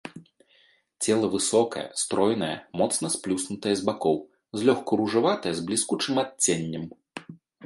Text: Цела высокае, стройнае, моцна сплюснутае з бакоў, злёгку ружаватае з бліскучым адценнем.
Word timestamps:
Цела 1.07 1.27
высокае, 1.35 1.83
стройнае, 2.03 2.49
моцна 2.81 3.11
сплюснутае 3.17 3.75
з 3.83 3.85
бакоў, 3.91 4.17
злёгку 4.61 4.91
ружаватае 5.03 5.53
з 5.61 5.69
бліскучым 5.69 6.15
адценнем. 6.25 6.83